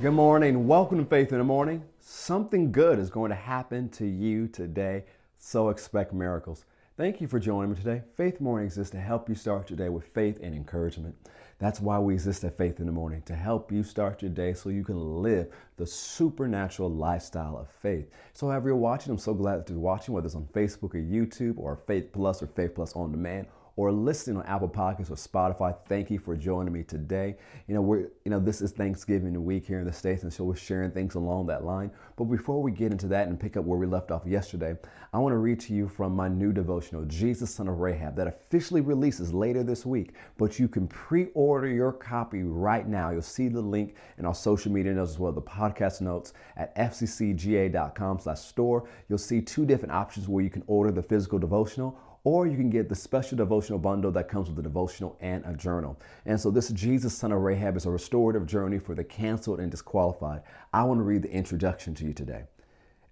[0.00, 0.68] Good morning.
[0.68, 1.82] Welcome to Faith in the Morning.
[1.98, 5.02] Something good is going to happen to you today,
[5.38, 6.66] so expect miracles.
[6.96, 8.02] Thank you for joining me today.
[8.14, 11.16] Faith Morning exists to help you start your day with faith and encouragement.
[11.58, 14.54] That's why we exist at Faith in the Morning, to help you start your day
[14.54, 18.08] so you can live the supernatural lifestyle of faith.
[18.34, 21.02] So, however you're watching, I'm so glad that you're watching, whether it's on Facebook or
[21.02, 23.48] YouTube or Faith Plus or Faith Plus On Demand
[23.78, 27.36] or listening on Apple Podcasts or Spotify, thank you for joining me today.
[27.68, 30.42] You know, we're you know this is Thanksgiving week here in the states, and so
[30.42, 31.92] we're sharing things along that line.
[32.16, 34.76] But before we get into that and pick up where we left off yesterday,
[35.12, 38.26] I want to read to you from my new devotional, Jesus, Son of Rahab, that
[38.26, 40.14] officially releases later this week.
[40.38, 43.10] But you can pre-order your copy right now.
[43.10, 46.32] You'll see the link in our social media notes as well, as the podcast notes
[46.56, 48.88] at fccga.com/store.
[49.08, 51.96] You'll see two different options where you can order the physical devotional
[52.28, 55.54] or you can get the special devotional bundle that comes with a devotional and a
[55.54, 55.98] journal.
[56.26, 59.70] And so, this Jesus, son of Rahab, is a restorative journey for the canceled and
[59.70, 60.42] disqualified.
[60.74, 62.44] I want to read the introduction to you today.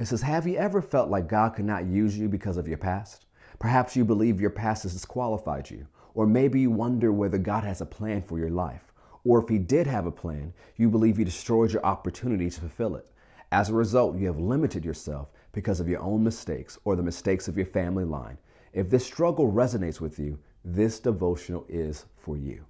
[0.00, 2.76] It says, Have you ever felt like God could not use you because of your
[2.76, 3.26] past?
[3.60, 7.80] Perhaps you believe your past has disqualified you, or maybe you wonder whether God has
[7.80, 8.92] a plan for your life.
[9.22, 12.96] Or if He did have a plan, you believe He destroyed your opportunity to fulfill
[12.96, 13.06] it.
[13.52, 17.46] As a result, you have limited yourself because of your own mistakes or the mistakes
[17.46, 18.38] of your family line.
[18.74, 22.64] If this struggle resonates with you, this devotional is for you.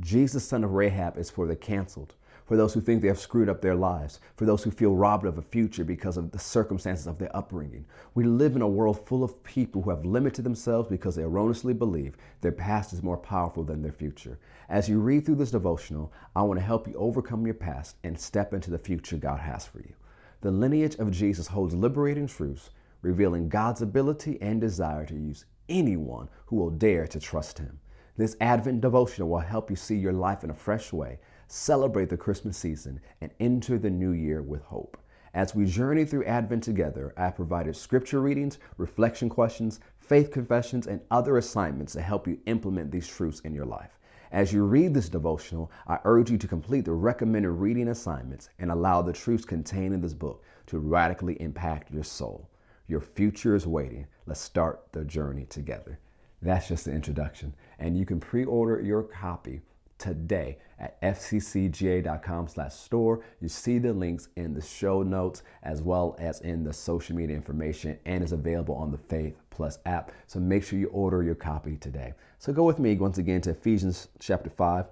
[0.00, 3.48] Jesus, son of Rahab, is for the canceled, for those who think they have screwed
[3.48, 7.06] up their lives, for those who feel robbed of a future because of the circumstances
[7.06, 7.86] of their upbringing.
[8.14, 11.74] We live in a world full of people who have limited themselves because they erroneously
[11.74, 14.40] believe their past is more powerful than their future.
[14.68, 18.18] As you read through this devotional, I want to help you overcome your past and
[18.18, 19.94] step into the future God has for you.
[20.40, 22.70] The lineage of Jesus holds liberating truths
[23.02, 27.78] revealing God's ability and desire to use anyone who will dare to trust Him.
[28.16, 32.16] This Advent devotional will help you see your life in a fresh way, celebrate the
[32.16, 34.96] Christmas season, and enter the new year with hope.
[35.34, 41.02] As we journey through Advent together, I provided scripture readings, reflection questions, faith confessions, and
[41.10, 43.98] other assignments to help you implement these truths in your life.
[44.32, 48.70] As you read this devotional, I urge you to complete the recommended reading assignments and
[48.70, 52.48] allow the truths contained in this book to radically impact your soul.
[52.88, 54.06] Your future is waiting.
[54.26, 55.98] Let's start the journey together.
[56.42, 57.54] That's just the introduction.
[57.78, 59.62] And you can pre-order your copy
[59.98, 63.24] today at fccga.com slash store.
[63.40, 67.34] You see the links in the show notes as well as in the social media
[67.34, 70.12] information and is available on the Faith Plus app.
[70.26, 72.12] So make sure you order your copy today.
[72.38, 74.86] So go with me once again to Ephesians chapter 5,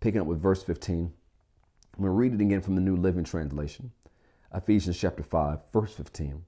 [0.00, 1.12] picking up with verse 15.
[1.94, 3.92] I'm going to read it again from the New Living Translation.
[4.52, 6.44] Ephesians chapter 5, verse 15.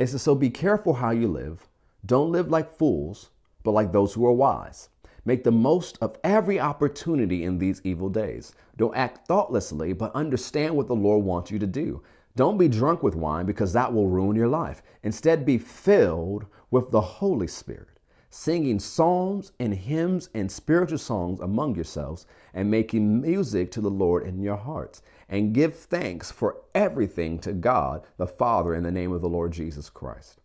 [0.00, 1.68] It says, So be careful how you live.
[2.06, 3.28] Don't live like fools,
[3.62, 4.88] but like those who are wise.
[5.26, 8.54] Make the most of every opportunity in these evil days.
[8.78, 12.02] Don't act thoughtlessly, but understand what the Lord wants you to do.
[12.34, 14.82] Don't be drunk with wine because that will ruin your life.
[15.02, 18.00] Instead, be filled with the Holy Spirit
[18.30, 24.24] singing psalms and hymns and spiritual songs among yourselves, and making music to the Lord
[24.24, 25.02] in your hearts.
[25.30, 29.52] And give thanks for everything to God the Father in the name of the Lord
[29.52, 30.40] Jesus Christ.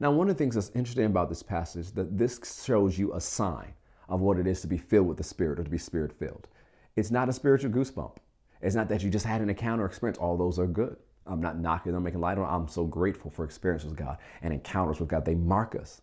[0.00, 3.14] Now, one of the things that's interesting about this passage is that this shows you
[3.14, 3.74] a sign
[4.08, 6.48] of what it is to be filled with the Spirit or to be Spirit filled.
[6.96, 8.16] It's not a spiritual goosebump.
[8.60, 10.18] It's not that you just had an encounter or experience.
[10.18, 10.96] All those are good.
[11.26, 12.52] I'm not knocking them, making light on.
[12.52, 15.24] I'm so grateful for experiences with God and encounters with God.
[15.24, 16.02] They mark us.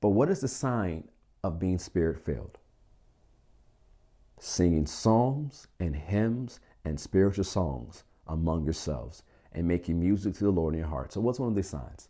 [0.00, 1.08] But what is the sign
[1.42, 2.58] of being spirit filled?
[4.38, 9.22] Singing psalms and hymns and spiritual songs among yourselves
[9.52, 11.12] and making music to the Lord in your heart.
[11.12, 12.08] So, what's one of these signs?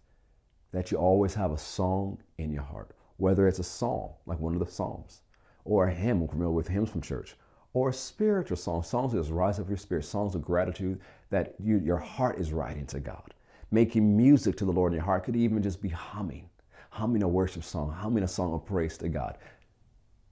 [0.72, 4.54] That you always have a song in your heart, whether it's a song, like one
[4.54, 5.22] of the Psalms,
[5.64, 7.36] or a hymn, familiar with hymns from church,
[7.74, 11.00] or a spiritual song, songs that just rise up your spirit, songs of gratitude
[11.30, 13.34] that you, your heart is writing to God.
[13.70, 16.48] Making music to the Lord in your heart could even just be humming
[16.92, 19.38] humming a worship song, humming a song of praise to God.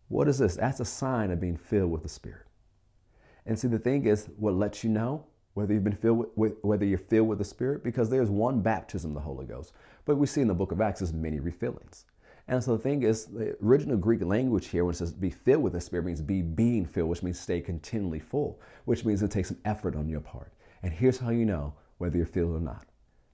[0.08, 0.56] What is this?
[0.56, 2.42] That's a sign of being filled with the Spirit.
[3.46, 6.54] And see, the thing is, what lets you know whether you've been filled with, with,
[6.62, 9.72] whether you're filled with the Spirit, because there's one baptism, the Holy Ghost.
[10.04, 12.04] But we see in the book of Acts there's many refillings.
[12.48, 15.62] And so the thing is, the original Greek language here, when it says be filled
[15.62, 19.30] with the Spirit, means be being filled, which means stay continually full, which means it
[19.30, 20.52] takes some effort on your part.
[20.82, 22.86] And here's how you know whether you're filled or not.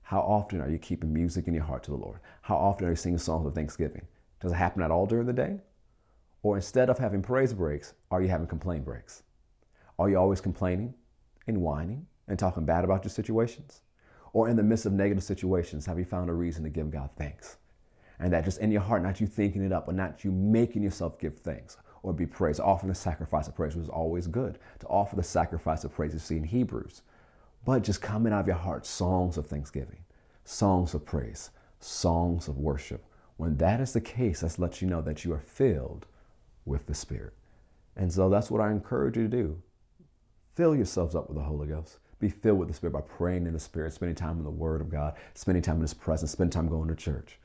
[0.03, 2.21] How often are you keeping music in your heart to the Lord?
[2.43, 4.07] How often are you singing songs of thanksgiving?
[4.41, 5.61] Does it happen at all during the day?
[6.43, 9.23] Or instead of having praise breaks, are you having complaint breaks?
[9.99, 10.95] Are you always complaining
[11.47, 13.81] and whining and talking bad about your situations?
[14.33, 17.11] Or in the midst of negative situations, have you found a reason to give God
[17.17, 17.57] thanks?
[18.19, 20.83] And that just in your heart, not you thinking it up, but not you making
[20.83, 24.59] yourself give thanks or be praised, offering the sacrifice of praise, is always good.
[24.81, 27.03] To offer the sacrifice of praise you see in Hebrews
[27.67, 30.05] but just coming out of your heart songs of thanksgiving,
[30.45, 31.51] songs of praise,
[31.81, 33.05] songs of worship.
[33.37, 36.07] When that is the case, that's let you know that you are filled
[36.65, 37.35] with the Spirit.
[37.97, 39.63] And so that's what I encourage you to do.
[40.57, 41.99] Fill yourselves up with the Holy Ghost.
[42.19, 44.81] Be filled with the Spirit by praying in the Spirit, spending time in the Word
[44.81, 47.39] of God, spending time in His presence, spending time going to church.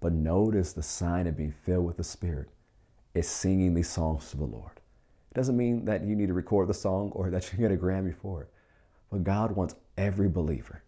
[0.00, 2.50] But notice the sign of being filled with the Spirit
[3.14, 4.80] is singing these songs to the Lord.
[5.30, 7.76] It doesn't mean that you need to record the song or that you get a
[7.76, 8.48] Grammy for it.
[9.10, 10.82] But God wants every believer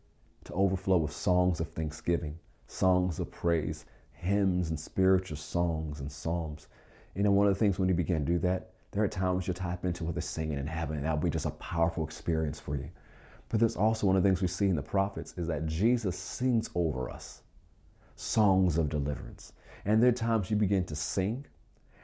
[0.45, 6.69] to overflow with songs of thanksgiving, songs of praise, hymns and spiritual songs and psalms.
[7.15, 9.47] You know, one of the things when you begin to do that, there are times
[9.47, 12.59] you'll tap into what they're singing in heaven, and that'll be just a powerful experience
[12.59, 12.91] for you.
[13.49, 16.17] But there's also one of the things we see in the prophets is that Jesus
[16.19, 17.43] sings over us
[18.17, 19.53] songs of deliverance.
[19.85, 21.47] And there are times you begin to sing,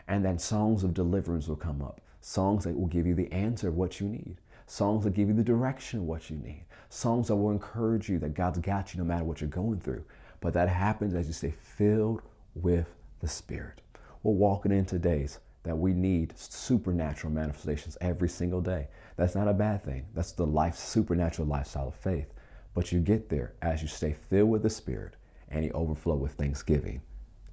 [0.08, 2.00] and then songs of deliverance will come up.
[2.20, 4.36] Songs that will give you the answer of what you need.
[4.66, 6.64] Songs that give you the direction of what you need.
[6.88, 10.04] Songs that will encourage you that God's got you no matter what you're going through.
[10.40, 12.22] But that happens as you stay filled
[12.54, 12.86] with
[13.20, 13.82] the Spirit.
[14.22, 18.86] We're walking into days that we need supernatural manifestations every single day.
[19.16, 20.06] That's not a bad thing.
[20.14, 22.32] That's the life supernatural lifestyle of faith.
[22.72, 25.14] But you get there as you stay filled with the Spirit
[25.48, 27.02] and you overflow with thanksgiving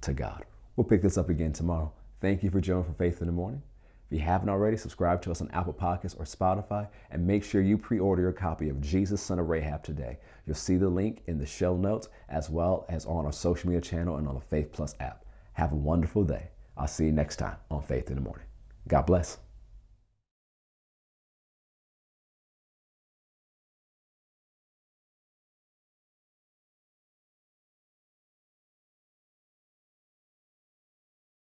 [0.02, 0.44] to God.
[0.76, 1.92] We'll pick this up again tomorrow.
[2.20, 3.62] Thank you for joining for Faith in the Morning.
[4.06, 7.62] If you haven't already, subscribe to us on Apple Podcasts or Spotify and make sure
[7.62, 10.18] you pre order your copy of Jesus, Son of Rahab today.
[10.46, 13.80] You'll see the link in the show notes as well as on our social media
[13.80, 15.24] channel and on the Faith Plus app.
[15.54, 16.50] Have a wonderful day.
[16.76, 18.46] I'll see you next time on Faith in the Morning.
[18.88, 19.38] God bless.